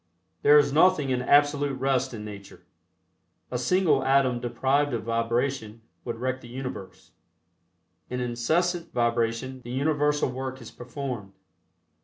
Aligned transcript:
There 0.41 0.57
is 0.57 0.73
nothing 0.73 1.11
in 1.11 1.21
absolute 1.21 1.77
rest 1.79 2.11
in 2.11 2.25
nature. 2.25 2.65
A 3.51 3.59
single 3.59 4.03
atom 4.03 4.39
deprived 4.39 4.95
of 4.95 5.03
vibration 5.03 5.83
would 6.05 6.15
wreck 6.17 6.41
the 6.41 6.47
universe. 6.47 7.11
In 8.09 8.19
incessant 8.19 8.91
vibration 8.93 9.61
the 9.61 9.69
universal 9.69 10.31
work 10.31 10.59
is 10.59 10.71
performed. 10.71 11.33